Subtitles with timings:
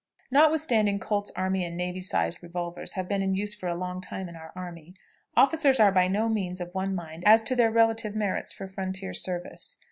[0.31, 4.27] Notwithstanding Colt's army and navy sized revolvers have been in use for a long time
[4.27, 4.95] in our army,
[5.37, 9.13] officers are by no means of one mind as to their relative merits for frontier
[9.13, 9.77] service.